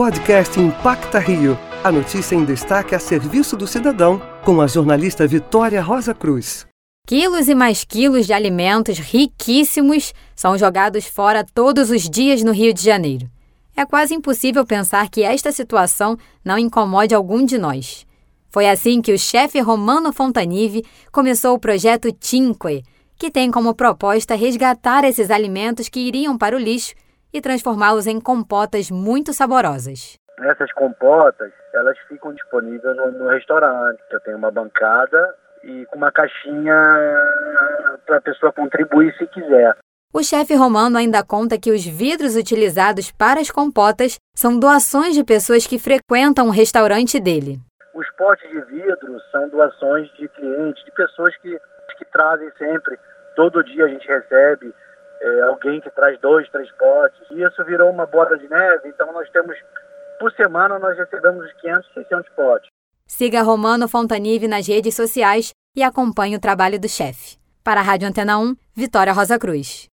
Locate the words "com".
4.42-4.62, 35.86-35.96